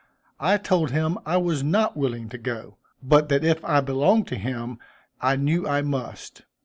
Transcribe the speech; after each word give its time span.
I 0.39 0.57
told 0.57 0.89
him 0.89 1.19
I 1.27 1.37
was 1.37 1.61
not 1.63 1.95
willing 1.95 2.27
to 2.29 2.39
go; 2.39 2.77
but 3.03 3.29
that 3.29 3.43
if 3.43 3.63
I 3.63 3.81
belonged 3.81 4.25
to 4.29 4.35
him 4.35 4.79
I 5.21 5.35
knew 5.35 5.67
I 5.67 5.83
must. 5.83 6.41